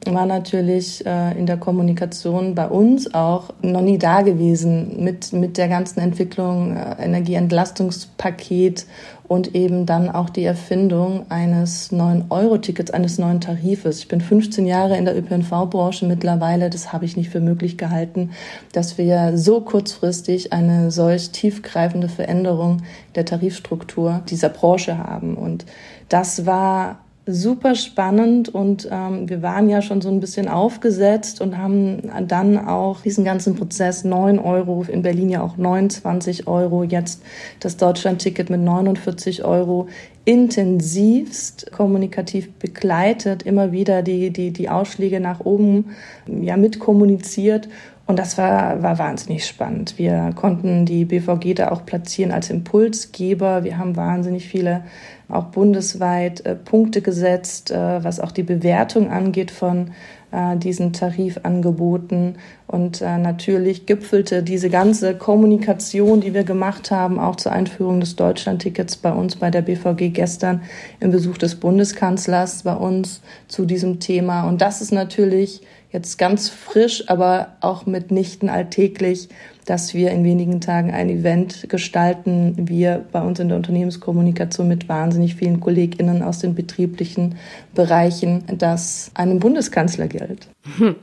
war 0.07 0.27
natürlich 0.27 1.05
äh, 1.05 1.37
in 1.37 1.47
der 1.47 1.57
Kommunikation 1.57 2.55
bei 2.55 2.69
uns 2.69 3.13
auch 3.15 3.51
noch 3.63 3.81
nie 3.81 3.99
da 3.99 4.23
gewesen 4.23 5.03
mit, 5.03 5.33
mit 5.33 5.59
der 5.59 5.67
ganzen 5.67 5.99
Entwicklung 5.99 6.77
äh, 6.77 7.03
Energieentlastungspaket 7.03 8.87
und 9.29 9.55
eben 9.55 9.87
dann 9.87 10.11
auch 10.11 10.31
die 10.31 10.45
Erfindung 10.45 11.27
eines 11.31 11.93
neuen 11.93 12.27
Euro-Tickets, 12.31 12.91
eines 12.91 13.19
neuen 13.19 13.41
Tarifes. 13.41 13.99
Ich 14.01 14.09
bin 14.09 14.21
15 14.21 14.67
Jahre 14.67 14.97
in 14.97 15.05
der 15.05 15.17
ÖPNV-Branche 15.17 16.07
mittlerweile. 16.07 16.71
Das 16.71 16.93
habe 16.93 17.05
ich 17.05 17.17
nicht 17.17 17.31
für 17.31 17.41
möglich 17.41 17.79
gehalten, 17.79 18.31
dass 18.73 18.99
wir 18.99 19.37
so 19.37 19.61
kurzfristig 19.61 20.53
eine 20.53 20.91
solch 20.91 21.31
tiefgreifende 21.31 22.09
Veränderung 22.09 22.83
der 23.15 23.25
Tarifstruktur 23.25 24.23
dieser 24.29 24.49
Branche 24.49 24.99
haben. 24.99 25.37
Und 25.37 25.67
das 26.09 26.47
war 26.47 26.99
super 27.27 27.75
spannend 27.75 28.49
und 28.49 28.89
ähm, 28.91 29.29
wir 29.29 29.43
waren 29.43 29.69
ja 29.69 29.83
schon 29.83 30.01
so 30.01 30.09
ein 30.09 30.21
bisschen 30.21 30.49
aufgesetzt 30.49 31.41
und 31.41 31.59
haben 31.59 32.11
dann 32.29 32.57
auch 32.57 33.01
diesen 33.01 33.25
ganzen 33.25 33.57
Prozess 33.57 34.05
9 34.05 34.39
Euro, 34.39 34.85
in 34.89 35.03
Berlin 35.03 35.31
ja 35.31 35.43
auch 35.43 35.57
29 35.57 36.47
Euro, 36.47 36.85
jetzt 36.85 37.23
das 37.59 37.77
Deutschland-Ticket 37.77 38.49
mit 38.49 38.61
49 38.61 39.45
Euro 39.45 39.89
intensivst 40.25 41.71
kommunikativ 41.73 42.53
begleitet, 42.55 43.43
immer 43.43 43.73
wieder 43.73 44.03
die, 44.03 44.31
die, 44.31 44.53
die 44.53 44.69
Ausschläge 44.69 45.19
nach 45.19 45.41
oben 45.41 45.97
ja 46.27 46.57
mit 46.57 46.79
kommuniziert 46.79 47.69
und 48.07 48.21
das 48.21 48.39
war, 48.39 48.83
war 48.85 48.99
wahnsinnig 48.99 49.45
spannend. 49.47 49.99
Wir 49.99 50.31
konnten 50.37 50.87
die 50.87 51.05
BVG 51.05 51.55
da 51.55 51.73
auch 51.73 51.85
platzieren 51.85 52.31
als 52.31 52.51
Impulsgeber. 52.51 53.65
Wir 53.65 53.79
haben 53.79 53.97
wahnsinnig 53.97 54.47
viele 54.47 54.85
auch 55.29 55.47
bundesweit 55.47 56.45
äh, 56.47 56.55
Punkte 56.55 57.03
gesetzt, 57.03 57.71
äh, 57.71 58.05
was 58.05 58.21
auch 58.21 58.33
die 58.33 58.43
Bewertung 58.43 59.11
angeht 59.11 59.51
von 59.51 59.93
äh, 60.31 60.57
diesen 60.57 60.93
Tarifangeboten 60.93 62.37
Und 62.67 63.01
äh, 63.01 63.19
natürlich 63.19 63.87
gipfelte 63.87 64.43
diese 64.43 64.71
ganze 64.71 65.15
Kommunikation, 65.15 66.21
die 66.21 66.35
wir 66.35 66.43
gemacht 66.43 66.91
haben, 66.91 67.21
auch 67.21 67.37
zur 67.37 67.53
Einführung 67.53 68.01
des 68.01 68.17
Deutschlandtickets 68.17 68.97
bei 68.97 69.13
uns 69.13 69.37
bei 69.37 69.51
der 69.51 69.63
BVG 69.63 70.13
gestern 70.13 70.63
im 70.99 71.13
Besuch 71.13 71.39
des 71.39 71.55
Bundeskanzlers 71.55 72.65
bei 72.65 72.75
uns 72.75 73.21
zu 73.47 73.67
diesem 73.67 74.01
Thema. 74.01 74.49
Und 74.49 74.61
das 74.63 74.81
ist 74.81 74.93
natürlich 74.93 75.63
jetzt 75.93 76.19
ganz 76.19 76.49
frisch, 76.49 77.09
aber 77.09 77.57
auch 77.61 77.87
mitnichten 77.87 78.49
alltäglich, 78.49 79.29
dass 79.65 79.95
wir 79.95 80.11
in 80.11 80.25
wenigen 80.25 80.61
Tagen 80.61 80.93
ein 80.93 81.09
Event 81.09 81.69
gestalten. 81.69 82.55
Wir 82.69 83.05
bei 83.13 83.23
uns 83.23 83.39
in 83.39 83.49
der 83.49 83.57
Unternehmenskommunikation 83.57 84.67
mit 84.67 84.89
wahnsinnig 84.89 85.37
vielen 85.37 85.61
KollegInnen 85.61 86.23
aus 86.23 86.41
den 86.41 86.55
betrieblichen 86.55 87.37
Bereichen, 87.75 88.45
das 88.59 89.11
einem 89.15 89.39
Bundeskanzler 89.39 90.09
gilt. 90.09 90.49
Hm. 90.79 90.97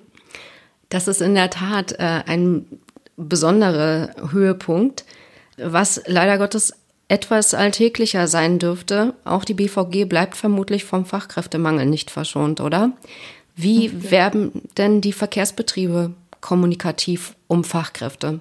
Das 0.94 1.08
ist 1.08 1.22
in 1.22 1.34
der 1.34 1.50
Tat 1.50 1.94
äh, 1.94 2.22
ein 2.28 2.68
besonderer 3.18 4.12
Höhepunkt, 4.32 5.06
was 5.58 6.00
leider 6.06 6.38
Gottes 6.38 6.76
etwas 7.08 7.56
alltäglicher 7.56 8.28
sein 8.28 8.60
dürfte. 8.60 9.16
Auch 9.26 9.44
die 9.44 9.56
BVG 9.56 10.06
bleibt 10.06 10.38
vermutlich 10.38 10.84
vom 10.86 11.08
Fachkräftemangel 11.08 11.88
nicht 11.88 12.12
verschont, 12.12 12.62
oder? 12.62 12.92
Wie 13.56 13.90
okay. 13.90 14.12
werben 14.12 14.52
denn 14.78 15.02
die 15.02 15.14
Verkehrsbetriebe 15.14 16.14
kommunikativ 16.42 17.34
um 17.48 17.64
Fachkräfte? 17.64 18.40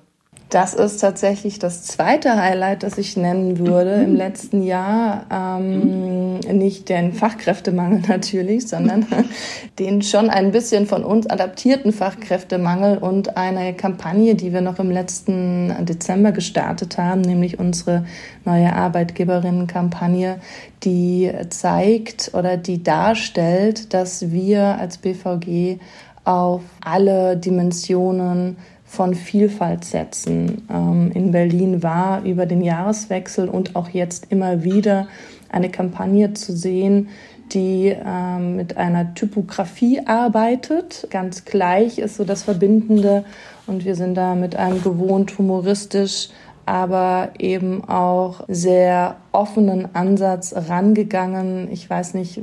Das 0.53 0.75
ist 0.75 0.99
tatsächlich 0.99 1.59
das 1.59 1.85
zweite 1.85 2.37
Highlight, 2.37 2.83
das 2.83 2.99
ich 2.99 3.17
nennen 3.17 3.59
würde 3.59 3.95
im 3.95 4.15
letzten 4.15 4.63
Jahr. 4.63 5.25
Ähm, 5.33 6.41
nicht 6.41 6.91
den 6.91 7.15
Fachkräftemangel 7.15 8.03
natürlich, 8.09 8.69
sondern 8.69 9.07
den 9.79 10.03
schon 10.03 10.29
ein 10.29 10.53
bisschen 10.53 10.85
von 10.85 11.05
uns 11.05 11.27
adaptierten 11.27 11.91
Fachkräftemangel 11.91 12.99
und 12.99 13.39
eine 13.39 13.73
Kampagne, 13.73 14.35
die 14.35 14.53
wir 14.53 14.61
noch 14.61 14.79
im 14.79 14.91
letzten 14.91 15.75
Dezember 15.87 16.33
gestartet 16.33 16.99
haben, 16.99 17.23
nämlich 17.23 17.59
unsere 17.59 18.05
neue 18.45 18.75
Arbeitgeberinnenkampagne, 18.75 20.39
die 20.85 21.33
zeigt 21.49 22.33
oder 22.35 22.59
die 22.59 22.83
darstellt, 22.83 23.95
dass 23.95 24.31
wir 24.31 24.79
als 24.79 24.99
BVG 24.99 25.79
auf 26.25 26.61
alle 26.85 27.39
Dimensionen 27.39 28.59
von 28.93 29.15
Vielfalt 29.15 29.87
setzen. 29.87 30.69
Ähm, 30.71 31.13
in 31.15 31.33
Berlin 31.33 31.83
war 31.83 32.25
über 32.25 32.45
den 32.45 32.61
Jahreswechsel 32.61 33.49
und 33.49 33.75
auch 33.75 33.89
jetzt 33.89 34.27
immer 34.31 34.65
wieder 34.65 35.09
eine 35.49 35.71
Kampagne 35.71 36.35
zu 36.35 36.55
sehen, 36.55 37.09
die 37.55 37.87
ähm, 37.87 38.57
mit 38.57 38.77
einer 38.77 39.15
Typografie 39.15 40.03
arbeitet. 40.05 41.07
Ganz 41.09 41.47
gleich 41.47 42.01
ist 42.01 42.17
so 42.17 42.25
das 42.25 42.43
Verbindende 42.43 43.25
und 43.67 43.87
wir 43.87 43.95
sind 43.95 44.15
da 44.15 44.35
mit 44.35 44.57
einem 44.57 44.83
gewohnt 44.83 45.39
humoristisch 45.39 46.29
aber 46.67 47.31
eben 47.39 47.85
auch 47.89 48.45
sehr 48.49 49.17
offenen 49.33 49.95
Ansatz 49.95 50.55
rangegangen. 50.55 51.69
Ich 51.73 51.89
weiß 51.89 52.15
nicht, 52.15 52.41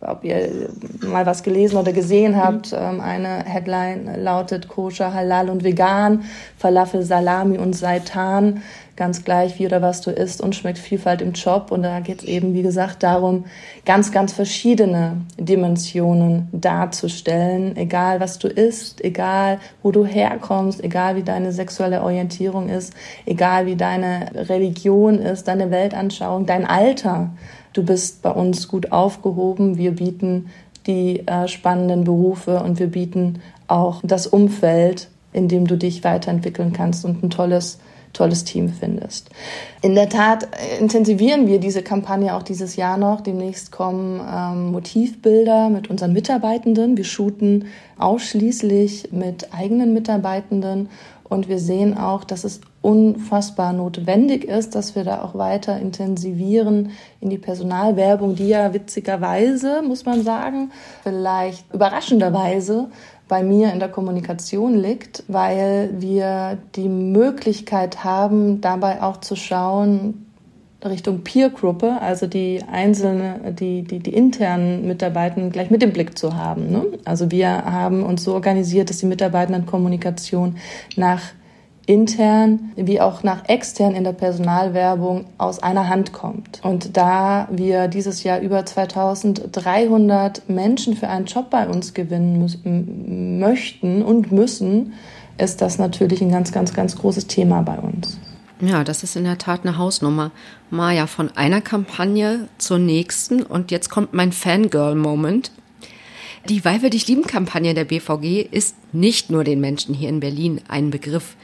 ob 0.00 0.22
ihr 0.22 0.68
mal 1.00 1.26
was 1.26 1.42
gelesen 1.42 1.76
oder 1.78 1.92
gesehen 1.92 2.36
habt. 2.36 2.72
Mhm. 2.72 3.00
Eine 3.00 3.44
Headline 3.44 4.22
lautet 4.22 4.68
Koscher, 4.68 5.14
Halal 5.14 5.50
und 5.50 5.64
Vegan, 5.64 6.24
Falafel, 6.58 7.02
Salami 7.02 7.58
und 7.58 7.74
Seitan 7.74 8.62
ganz 8.96 9.24
gleich, 9.24 9.58
wie 9.58 9.66
oder 9.66 9.82
was 9.82 10.00
du 10.00 10.10
isst 10.10 10.40
und 10.40 10.56
schmeckt 10.56 10.78
Vielfalt 10.78 11.20
im 11.20 11.32
Job. 11.32 11.70
Und 11.70 11.82
da 11.82 12.00
geht 12.00 12.22
es 12.22 12.24
eben, 12.24 12.54
wie 12.54 12.62
gesagt, 12.62 13.02
darum, 13.02 13.44
ganz, 13.84 14.10
ganz 14.10 14.32
verschiedene 14.32 15.18
Dimensionen 15.38 16.48
darzustellen, 16.52 17.76
egal 17.76 18.20
was 18.20 18.38
du 18.38 18.48
isst, 18.48 19.04
egal 19.04 19.58
wo 19.82 19.92
du 19.92 20.04
herkommst, 20.04 20.82
egal 20.82 21.16
wie 21.16 21.22
deine 21.22 21.52
sexuelle 21.52 22.02
Orientierung 22.02 22.68
ist, 22.68 22.94
egal 23.26 23.66
wie 23.66 23.76
deine 23.76 24.30
Religion 24.34 25.18
ist, 25.18 25.46
deine 25.46 25.70
Weltanschauung, 25.70 26.25
dein 26.46 26.66
Alter. 26.66 27.30
Du 27.72 27.82
bist 27.84 28.22
bei 28.22 28.30
uns 28.30 28.68
gut 28.68 28.92
aufgehoben. 28.92 29.76
Wir 29.76 29.92
bieten 29.92 30.46
die 30.86 31.26
äh, 31.26 31.48
spannenden 31.48 32.04
Berufe 32.04 32.60
und 32.60 32.78
wir 32.78 32.88
bieten 32.88 33.40
auch 33.68 34.00
das 34.04 34.26
Umfeld, 34.26 35.08
in 35.32 35.48
dem 35.48 35.66
du 35.66 35.76
dich 35.76 36.04
weiterentwickeln 36.04 36.72
kannst 36.72 37.04
und 37.04 37.22
ein 37.22 37.30
tolles 37.30 37.78
tolles 38.16 38.44
Team 38.44 38.70
findest. 38.70 39.30
In 39.82 39.94
der 39.94 40.08
Tat 40.08 40.48
intensivieren 40.80 41.46
wir 41.46 41.60
diese 41.60 41.82
Kampagne 41.82 42.34
auch 42.34 42.42
dieses 42.42 42.76
Jahr 42.76 42.96
noch. 42.96 43.20
Demnächst 43.20 43.70
kommen 43.70 44.20
ähm, 44.20 44.72
Motivbilder 44.72 45.68
mit 45.68 45.90
unseren 45.90 46.12
Mitarbeitenden. 46.12 46.96
Wir 46.96 47.04
shooten 47.04 47.66
ausschließlich 47.98 49.12
mit 49.12 49.52
eigenen 49.52 49.92
Mitarbeitenden 49.92 50.88
und 51.24 51.48
wir 51.48 51.58
sehen 51.58 51.96
auch, 51.96 52.24
dass 52.24 52.44
es 52.44 52.60
unfassbar 52.86 53.72
notwendig 53.72 54.44
ist, 54.44 54.76
dass 54.76 54.94
wir 54.94 55.02
da 55.02 55.20
auch 55.22 55.34
weiter 55.34 55.76
intensivieren 55.80 56.92
in 57.20 57.30
die 57.30 57.36
Personalwerbung, 57.36 58.36
die 58.36 58.46
ja 58.46 58.72
witzigerweise, 58.72 59.82
muss 59.82 60.04
man 60.04 60.22
sagen, 60.22 60.70
vielleicht 61.02 61.64
überraschenderweise 61.74 62.86
bei 63.26 63.42
mir 63.42 63.72
in 63.72 63.80
der 63.80 63.88
Kommunikation 63.88 64.76
liegt, 64.76 65.24
weil 65.26 65.94
wir 65.98 66.58
die 66.76 66.88
Möglichkeit 66.88 68.04
haben, 68.04 68.60
dabei 68.60 69.02
auch 69.02 69.16
zu 69.16 69.34
schauen, 69.34 70.24
Richtung 70.84 71.24
Peer-Gruppe, 71.24 72.00
also 72.00 72.28
die 72.28 72.60
einzelne, 72.70 73.52
die, 73.58 73.82
die, 73.82 73.98
die 73.98 74.14
internen 74.14 74.86
Mitarbeitenden 74.86 75.50
gleich 75.50 75.72
mit 75.72 75.82
im 75.82 75.92
Blick 75.92 76.16
zu 76.16 76.36
haben. 76.36 76.70
Ne? 76.70 76.84
Also 77.04 77.32
wir 77.32 77.48
haben 77.48 78.04
uns 78.04 78.22
so 78.22 78.34
organisiert, 78.34 78.90
dass 78.90 78.98
die 78.98 79.06
Mitarbeitendenkommunikation 79.06 80.54
nach 80.94 81.22
intern 81.86 82.72
wie 82.76 83.00
auch 83.00 83.22
nach 83.22 83.48
extern 83.48 83.94
in 83.94 84.04
der 84.04 84.12
Personalwerbung 84.12 85.26
aus 85.38 85.62
einer 85.62 85.88
Hand 85.88 86.12
kommt. 86.12 86.60
Und 86.62 86.96
da 86.96 87.48
wir 87.50 87.88
dieses 87.88 88.24
Jahr 88.24 88.40
über 88.40 88.66
2300 88.66 90.48
Menschen 90.48 90.96
für 90.96 91.08
einen 91.08 91.26
Job 91.26 91.48
bei 91.50 91.68
uns 91.68 91.94
gewinnen 91.94 93.38
möchten 93.38 94.02
und 94.02 94.32
müssen, 94.32 94.94
ist 95.38 95.60
das 95.60 95.78
natürlich 95.78 96.20
ein 96.22 96.30
ganz, 96.30 96.50
ganz, 96.52 96.74
ganz 96.74 96.96
großes 96.96 97.28
Thema 97.28 97.62
bei 97.62 97.78
uns. 97.78 98.18
Ja, 98.60 98.84
das 98.84 99.02
ist 99.02 99.16
in 99.16 99.24
der 99.24 99.38
Tat 99.38 99.60
eine 99.64 99.76
Hausnummer. 99.76 100.30
Maja, 100.70 101.06
von 101.06 101.30
einer 101.36 101.60
Kampagne 101.60 102.48
zur 102.58 102.78
nächsten 102.78 103.42
und 103.42 103.70
jetzt 103.70 103.90
kommt 103.90 104.14
mein 104.14 104.32
Fangirl-Moment. 104.32 105.52
Die 106.48 106.64
Weil 106.64 106.80
wir 106.80 106.90
dich 106.90 107.06
lieben 107.06 107.24
Kampagne 107.24 107.74
der 107.74 107.84
BVG 107.84 108.46
ist 108.50 108.76
nicht 108.92 109.30
nur 109.30 109.44
den 109.44 109.60
Menschen 109.60 109.94
hier 109.94 110.08
in 110.08 110.20
Berlin 110.20 110.60
ein 110.68 110.90
Begriff. 110.90 111.36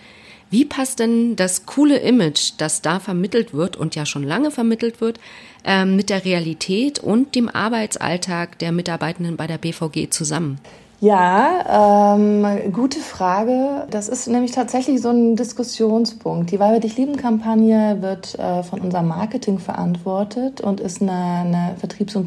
Wie 0.53 0.67
passt 0.67 0.99
denn 0.99 1.35
das 1.35 1.65
coole 1.65 1.97
Image, 1.97 2.53
das 2.59 2.83
da 2.83 3.01
vermittelt 3.01 3.55
wird 3.55 3.75
und 3.75 3.95
ja 3.95 4.05
schon 4.05 4.23
lange 4.23 4.51
vermittelt 4.51 5.01
wird, 5.01 5.19
äh, 5.65 5.87
mit 5.87 6.11
der 6.11 6.27
Realität 6.27 6.99
und 6.99 7.35
dem 7.35 7.49
Arbeitsalltag 7.49 8.59
der 8.59 8.71
Mitarbeitenden 8.71 9.39
bei 9.39 9.47
der 9.47 9.57
BVG 9.57 10.11
zusammen? 10.11 10.59
Ja, 11.01 12.15
ähm, 12.15 12.71
gute 12.71 13.01
Frage. 13.01 13.87
Das 13.91 14.11
ist 14.11 14.29
nämlich 14.29 14.53
tatsächlich 14.53 15.01
so 15.01 15.09
ein 15.09 15.37
Diskussionspunkt. 15.37 16.51
Die 16.51 16.61
Weil 16.61 16.75
wir 16.75 16.81
dich 16.81 16.99
lieben 16.99 17.17
Kampagne 17.17 18.03
wird 18.03 18.39
äh, 18.39 18.63
von 18.63 18.83
unserem 18.83 19.09
Marketing 19.09 19.59
verantwortet 19.59 20.61
und 20.61 20.81
ist 20.81 21.01
eine, 21.01 21.13
eine 21.13 21.77
Vertriebs- 21.81 22.15
und 22.15 22.25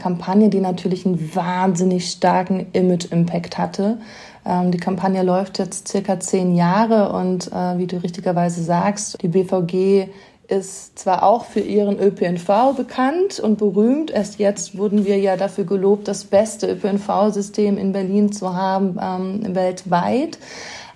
Kundenkampagne, 0.00 0.48
die 0.48 0.60
natürlich 0.60 1.06
einen 1.06 1.34
wahnsinnig 1.34 2.10
starken 2.10 2.66
Image-Impact 2.72 3.58
hatte 3.58 3.98
ähm, 4.46 4.70
die 4.70 4.78
Kampagne 4.78 5.22
läuft 5.22 5.58
jetzt 5.58 5.88
circa 5.88 6.18
zehn 6.18 6.54
Jahre 6.54 7.12
und 7.12 7.52
äh, 7.52 7.76
wie 7.76 7.86
du 7.86 8.02
richtigerweise 8.02 8.62
sagst, 8.62 9.20
die 9.20 9.28
BVG 9.28 10.08
ist 10.48 10.98
zwar 10.98 11.24
auch 11.24 11.44
für 11.44 11.60
ihren 11.60 12.00
ÖPNV 12.00 12.74
bekannt 12.74 13.38
und 13.38 13.58
berühmt. 13.58 14.10
Erst 14.10 14.38
jetzt 14.38 14.78
wurden 14.78 15.04
wir 15.04 15.18
ja 15.18 15.36
dafür 15.36 15.64
gelobt, 15.64 16.08
das 16.08 16.24
beste 16.24 16.72
ÖPNV-System 16.72 17.76
in 17.76 17.92
Berlin 17.92 18.32
zu 18.32 18.54
haben 18.54 18.98
ähm, 18.98 19.54
weltweit, 19.54 20.38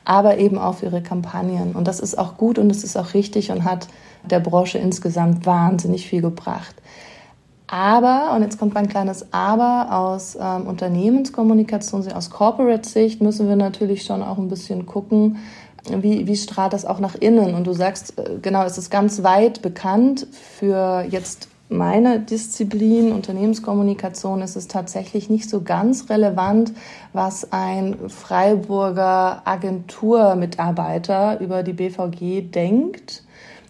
aber 0.06 0.38
eben 0.38 0.56
auch 0.56 0.76
für 0.76 0.87
ihre 0.87 1.02
Kampagnen. 1.02 1.73
Und 1.73 1.87
das 1.87 2.00
ist 2.00 2.18
auch 2.18 2.38
gut 2.38 2.58
und 2.58 2.70
es 2.70 2.82
ist 2.82 2.96
auch 2.96 3.12
richtig 3.12 3.50
und 3.50 3.64
hat 3.64 3.88
der 4.25 4.40
Branche 4.40 4.78
insgesamt 4.78 5.44
wahnsinnig 5.44 6.08
viel 6.08 6.23
gebracht. 6.23 6.75
Aber, 7.75 8.33
und 8.37 8.43
jetzt 8.43 8.57
kommt 8.57 8.73
mein 8.75 8.88
kleines 8.88 9.33
Aber, 9.33 9.88
aus 9.90 10.38
ähm, 10.40 10.69
Unternehmenskommunikation, 10.69 12.07
aus 12.12 12.31
Corporate-Sicht 12.31 13.21
müssen 13.21 13.49
wir 13.49 13.57
natürlich 13.57 14.04
schon 14.04 14.23
auch 14.23 14.38
ein 14.38 14.47
bisschen 14.47 14.87
gucken, 14.87 15.38
wie, 15.90 16.28
wie 16.28 16.37
strahlt 16.37 16.73
das 16.73 16.85
auch 16.85 17.00
nach 17.00 17.16
innen. 17.16 17.52
Und 17.52 17.66
du 17.66 17.73
sagst, 17.73 18.16
äh, 18.16 18.38
genau, 18.40 18.62
es 18.62 18.78
ist 18.78 18.90
ganz 18.90 19.25
weit 19.25 19.61
bekannt 19.61 20.28
für 20.31 21.04
jetzt 21.11 21.49
meine 21.69 22.21
Disziplin, 22.21 23.11
Unternehmenskommunikation, 23.11 24.40
ist 24.43 24.54
es 24.54 24.69
tatsächlich 24.69 25.28
nicht 25.28 25.50
so 25.50 25.62
ganz 25.62 26.09
relevant, 26.09 26.73
was 27.12 27.50
ein 27.50 27.97
Freiburger 28.09 29.43
Agenturmitarbeiter 29.47 31.40
über 31.40 31.64
die 31.64 31.73
BVG 31.73 32.52
denkt 32.52 33.25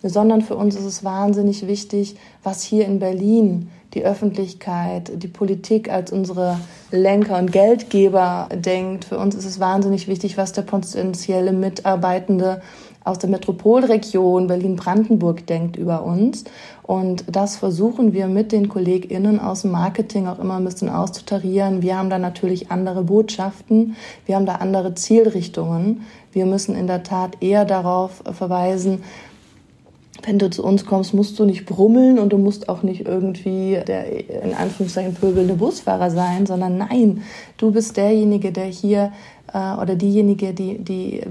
sondern 0.07 0.43
für 0.43 0.55
uns 0.55 0.77
ist 0.77 0.85
es 0.85 1.03
wahnsinnig 1.03 1.67
wichtig, 1.67 2.17
was 2.43 2.63
hier 2.63 2.85
in 2.85 2.99
Berlin 2.99 3.71
die 3.95 4.05
Öffentlichkeit, 4.05 5.13
die 5.15 5.29
Politik 5.29 5.91
als 5.91 6.13
unsere 6.13 6.59
Lenker 6.91 7.39
und 7.39 7.53
Geldgeber 7.53 8.49
denkt. 8.55 9.07
Für 9.07 9.19
uns 9.19 9.35
ist 9.35 9.45
es 9.45 9.61
wahnsinnig 9.61 10.09
wichtig, 10.09 10.37
was 10.37 10.53
der 10.53 10.63
potenzielle 10.63 11.53
Mitarbeitende 11.53 12.61
aus 13.05 13.19
der 13.19 13.29
Metropolregion 13.29 14.47
Berlin-Brandenburg 14.47 15.47
denkt 15.47 15.77
über 15.77 16.03
uns. 16.05 16.45
Und 16.83 17.25
das 17.31 17.57
versuchen 17.57 18.15
wir 18.15 18.27
mit 18.27 18.51
den 18.51 18.69
KollegInnen 18.69 19.41
aus 19.41 19.63
dem 19.63 19.73
Marketing 19.73 20.27
auch 20.27 20.39
immer 20.39 20.57
ein 20.57 20.65
bisschen 20.65 20.89
auszutarieren. 20.89 21.83
Wir 21.83 21.99
haben 21.99 22.11
da 22.11 22.19
natürlich 22.19 22.71
andere 22.71 23.05
Botschaften, 23.05 23.97
wir 24.27 24.37
haben 24.37 24.47
da 24.47 24.57
andere 24.57 24.95
Zielrichtungen. 24.95 26.03
Wir 26.33 26.47
müssen 26.47 26.75
in 26.75 26.87
der 26.87 27.03
Tat 27.03 27.37
eher 27.41 27.65
darauf 27.65 28.23
verweisen, 28.33 29.03
wenn 30.27 30.39
du 30.39 30.51
zu 30.51 30.65
uns 30.65 30.87
kommst, 30.87 31.15
musst 31.15 31.39
du 31.39 31.45
nicht 31.45 31.67
brummeln 31.67 32.19
und 32.19 32.33
du 32.33 32.39
musst 32.39 32.69
auch 32.69 32.83
nicht 32.83 33.07
irgendwie 33.07 33.79
der 33.87 34.43
in 34.43 34.55
Anführungszeichen 34.55 35.15
pöbelnde 35.15 35.55
Busfahrer 35.55 36.11
sein, 36.11 36.47
sondern 36.47 36.79
nein, 36.79 37.23
du 37.57 37.73
bist 37.73 37.97
derjenige, 37.97 38.53
der 38.53 38.67
hier 38.67 39.13
äh, 39.53 39.75
oder 39.75 39.97
diejenige, 39.97 40.55
die 40.55 40.79
die 40.79 41.23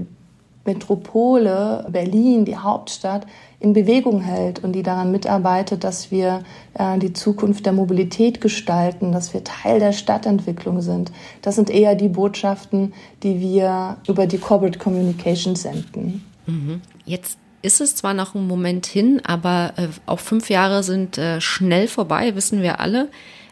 Metropole 0.64 1.86
Berlin, 1.90 2.44
die 2.44 2.56
Hauptstadt, 2.56 3.26
in 3.60 3.72
Bewegung 3.72 4.20
hält 4.20 4.62
und 4.62 4.72
die 4.72 4.82
daran 4.82 5.10
mitarbeitet, 5.10 5.84
dass 5.84 6.10
wir 6.10 6.42
äh, 6.74 6.98
die 6.98 7.12
Zukunft 7.12 7.66
der 7.66 7.72
Mobilität 7.72 8.40
gestalten, 8.40 9.12
dass 9.12 9.34
wir 9.34 9.44
Teil 9.44 9.78
der 9.78 9.92
Stadtentwicklung 9.92 10.80
sind. 10.80 11.12
Das 11.42 11.56
sind 11.56 11.70
eher 11.70 11.94
die 11.94 12.08
Botschaften, 12.08 12.92
die 13.22 13.40
wir 13.40 13.96
über 14.08 14.26
die 14.26 14.38
Corporate 14.38 14.78
Communication 14.78 15.56
senden. 15.56 16.24
Mhm. 16.46 16.80
Jetzt 17.04 17.38
ist 17.64 17.80
es 17.80 17.96
zwar 17.96 18.14
noch 18.14 18.34
ein 18.34 18.46
Moment 18.46 18.86
hin, 18.86 19.20
aber 19.24 19.72
äh, 19.76 19.88
auch 20.06 20.20
fünf 20.20 20.50
Jahre 20.50 20.82
sind 20.82 21.18
äh, 21.18 21.40
schnell 21.40 21.88
vorbei, 21.88 22.34
wissen 22.34 22.62
wir 22.62 22.80
alle. 22.80 23.08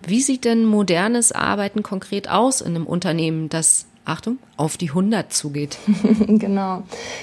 Wie 0.06 0.20
sieht 0.20 0.44
denn 0.44 0.64
modernes 0.64 1.32
Arbeiten 1.32 1.82
konkret 1.82 2.28
aus 2.28 2.60
in 2.60 2.74
einem 2.74 2.86
Unternehmen, 2.86 3.48
das 3.48 3.86
Achtung, 4.04 4.38
auf 4.56 4.76
die 4.76 4.88
100 4.88 5.32
zugeht. 5.32 5.78
genau. 6.26 6.82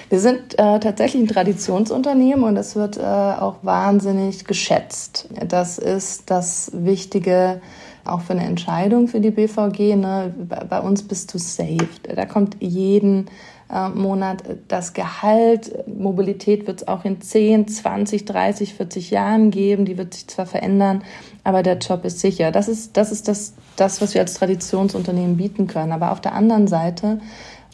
Wir 0.10 0.19
sind 0.19 0.58
äh, 0.58 0.79
tatsächlich 0.79 1.24
ein 1.24 1.27
Traditionsunternehmen 1.27 2.43
und 2.43 2.55
das 2.55 2.75
wird 2.75 2.98
äh, 2.98 3.01
auch 3.01 3.58
wahnsinnig 3.63 4.46
geschätzt. 4.46 5.27
Das 5.48 5.77
ist 5.77 6.29
das 6.31 6.72
Wichtige 6.74 7.62
auch 8.05 8.22
für 8.22 8.34
eine 8.34 8.46
Entscheidung 8.46 9.08
für 9.08 9.19
die 9.19 9.31
BVG. 9.31 9.96
Ne? 9.96 10.34
Bei 10.69 10.79
uns 10.79 11.03
bist 11.03 11.34
du 11.34 11.38
safe. 11.38 11.89
Da 12.03 12.25
kommt 12.25 12.58
jeden 12.60 13.29
äh, 13.71 13.89
Monat 13.89 14.43
das 14.67 14.93
Gehalt. 14.93 15.88
Mobilität 15.88 16.67
wird 16.67 16.81
es 16.81 16.88
auch 16.88 17.05
in 17.05 17.21
10, 17.21 17.67
20, 17.67 18.25
30, 18.25 18.73
40 18.73 19.11
Jahren 19.11 19.51
geben. 19.51 19.85
Die 19.85 19.97
wird 19.97 20.13
sich 20.13 20.27
zwar 20.27 20.45
verändern, 20.45 21.03
aber 21.43 21.63
der 21.63 21.77
Job 21.77 22.05
ist 22.05 22.19
sicher. 22.19 22.51
Das 22.51 22.67
ist, 22.67 22.97
das, 22.97 23.11
ist 23.11 23.27
das, 23.27 23.53
das, 23.75 24.01
was 24.01 24.13
wir 24.13 24.21
als 24.21 24.33
Traditionsunternehmen 24.33 25.38
bieten 25.38 25.67
können. 25.67 25.91
Aber 25.91 26.11
auf 26.11 26.21
der 26.21 26.33
anderen 26.33 26.67
Seite 26.67 27.19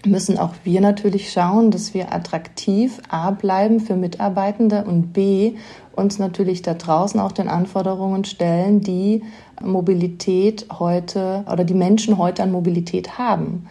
müssen 0.05 0.37
auch 0.37 0.53
wir 0.63 0.81
natürlich 0.81 1.31
schauen, 1.31 1.71
dass 1.71 1.93
wir 1.93 2.13
attraktiv 2.13 3.01
A 3.09 3.31
bleiben 3.31 3.79
für 3.79 3.95
Mitarbeitende 3.95 4.83
und 4.85 5.13
B 5.13 5.53
uns 5.95 6.19
natürlich 6.19 6.61
da 6.61 6.73
draußen 6.73 7.19
auch 7.19 7.31
den 7.31 7.47
Anforderungen 7.47 8.25
stellen, 8.25 8.81
die 8.81 9.23
Mobilität 9.61 10.67
heute 10.77 11.45
oder 11.51 11.63
die 11.63 11.73
Menschen 11.73 12.17
heute 12.17 12.43
an 12.43 12.51
Mobilität 12.51 13.17
haben. 13.17 13.67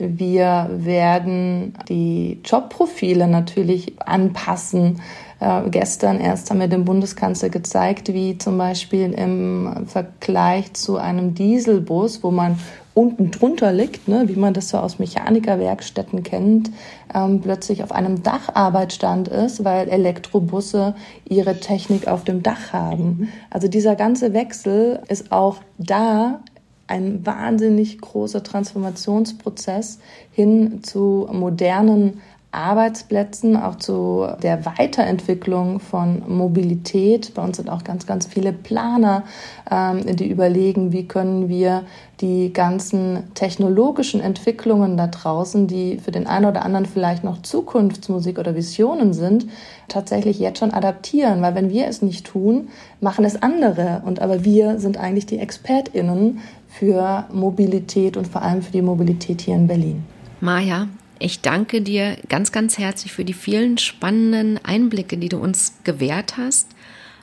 Wir 0.00 0.70
werden 0.72 1.74
die 1.88 2.40
Jobprofile 2.44 3.26
natürlich 3.26 4.00
anpassen. 4.00 5.00
Äh, 5.40 5.68
gestern 5.70 6.20
erst 6.20 6.50
haben 6.50 6.60
wir 6.60 6.68
dem 6.68 6.84
Bundeskanzler 6.84 7.48
gezeigt, 7.48 8.12
wie 8.12 8.38
zum 8.38 8.58
Beispiel 8.58 9.12
im 9.12 9.86
Vergleich 9.86 10.72
zu 10.74 10.96
einem 10.96 11.34
Dieselbus, 11.34 12.22
wo 12.22 12.30
man 12.30 12.58
unten 12.98 13.30
drunter 13.30 13.72
liegt, 13.72 14.08
ne, 14.08 14.24
wie 14.26 14.34
man 14.34 14.54
das 14.54 14.70
so 14.70 14.78
aus 14.78 14.98
Mechanikerwerkstätten 14.98 16.24
kennt, 16.24 16.72
ähm, 17.14 17.40
plötzlich 17.40 17.84
auf 17.84 17.92
einem 17.92 18.24
Dacharbeitsstand 18.24 19.28
ist, 19.28 19.64
weil 19.64 19.88
Elektrobusse 19.88 20.96
ihre 21.24 21.60
Technik 21.60 22.08
auf 22.08 22.24
dem 22.24 22.42
Dach 22.42 22.72
haben. 22.72 23.28
Also 23.50 23.68
dieser 23.68 23.94
ganze 23.94 24.32
Wechsel 24.32 25.00
ist 25.06 25.30
auch 25.30 25.58
da 25.78 26.40
ein 26.88 27.24
wahnsinnig 27.24 28.00
großer 28.00 28.42
Transformationsprozess 28.42 30.00
hin 30.32 30.82
zu 30.82 31.28
modernen 31.32 32.20
Arbeitsplätzen, 32.50 33.56
auch 33.56 33.76
zu 33.76 34.26
der 34.42 34.64
Weiterentwicklung 34.64 35.80
von 35.80 36.22
Mobilität. 36.26 37.34
Bei 37.34 37.44
uns 37.44 37.58
sind 37.58 37.68
auch 37.68 37.84
ganz, 37.84 38.06
ganz 38.06 38.26
viele 38.26 38.54
Planer, 38.54 39.24
ähm, 39.70 40.16
die 40.16 40.30
überlegen, 40.30 40.90
wie 40.90 41.06
können 41.06 41.50
wir 41.50 41.84
die 42.22 42.52
ganzen 42.52 43.34
technologischen 43.34 44.20
Entwicklungen 44.22 44.96
da 44.96 45.08
draußen, 45.08 45.66
die 45.66 45.98
für 45.98 46.10
den 46.10 46.26
einen 46.26 46.46
oder 46.46 46.64
anderen 46.64 46.86
vielleicht 46.86 47.22
noch 47.22 47.42
Zukunftsmusik 47.42 48.38
oder 48.38 48.54
Visionen 48.54 49.12
sind, 49.12 49.46
tatsächlich 49.88 50.38
jetzt 50.38 50.58
schon 50.58 50.72
adaptieren. 50.72 51.42
Weil 51.42 51.54
wenn 51.54 51.68
wir 51.68 51.86
es 51.86 52.00
nicht 52.00 52.26
tun, 52.26 52.68
machen 53.02 53.26
es 53.26 53.40
andere. 53.42 54.02
Und 54.06 54.20
aber 54.22 54.44
wir 54.44 54.80
sind 54.80 54.96
eigentlich 54.96 55.26
die 55.26 55.38
ExpertInnen 55.38 56.40
für 56.68 57.26
Mobilität 57.32 58.16
und 58.16 58.28
vor 58.28 58.42
allem 58.42 58.62
für 58.62 58.72
die 58.72 58.82
Mobilität 58.82 59.40
hier 59.40 59.54
in 59.54 59.66
Berlin. 59.66 60.04
Maja, 60.40 60.88
ich 61.18 61.40
danke 61.40 61.82
dir 61.82 62.16
ganz, 62.28 62.52
ganz 62.52 62.78
herzlich 62.78 63.12
für 63.12 63.24
die 63.24 63.32
vielen 63.32 63.78
spannenden 63.78 64.60
Einblicke, 64.64 65.16
die 65.16 65.28
du 65.28 65.38
uns 65.38 65.74
gewährt 65.84 66.36
hast. 66.36 66.68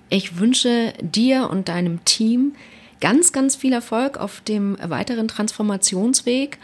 Ich 0.10 0.38
wünsche 0.38 0.94
dir 1.02 1.50
und 1.50 1.70
deinem 1.70 2.04
Team 2.04 2.54
ganz, 3.00 3.32
ganz 3.32 3.56
viel 3.56 3.74
Erfolg 3.74 4.18
auf 4.18 4.42
dem 4.42 4.78
weiteren 4.82 5.28
Transformationsweg. 5.28 6.58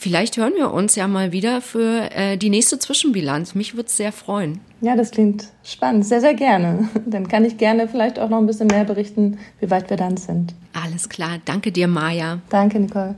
Vielleicht 0.00 0.36
hören 0.36 0.52
wir 0.54 0.72
uns 0.72 0.94
ja 0.94 1.08
mal 1.08 1.32
wieder 1.32 1.60
für 1.60 2.08
äh, 2.12 2.36
die 2.36 2.50
nächste 2.50 2.78
Zwischenbilanz. 2.78 3.56
Mich 3.56 3.74
würde 3.74 3.88
es 3.88 3.96
sehr 3.96 4.12
freuen. 4.12 4.60
Ja, 4.80 4.94
das 4.94 5.10
klingt 5.10 5.48
spannend. 5.64 6.06
Sehr, 6.06 6.20
sehr 6.20 6.34
gerne. 6.34 6.88
Dann 7.06 7.26
kann 7.26 7.44
ich 7.44 7.58
gerne 7.58 7.88
vielleicht 7.88 8.20
auch 8.20 8.28
noch 8.28 8.38
ein 8.38 8.46
bisschen 8.46 8.68
mehr 8.68 8.84
berichten, 8.84 9.38
wie 9.58 9.68
weit 9.72 9.90
wir 9.90 9.96
dann 9.96 10.16
sind. 10.16 10.54
Alles 10.72 11.08
klar. 11.08 11.38
Danke 11.44 11.72
dir, 11.72 11.88
Maja. 11.88 12.40
Danke, 12.48 12.78
Nicole. 12.78 13.16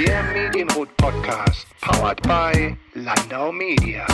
Der 0.00 0.22
Medienrot 0.34 0.96
Podcast, 0.96 1.68
powered 1.80 2.20
by 2.22 2.76
Landau 2.94 3.52
Media. 3.52 4.04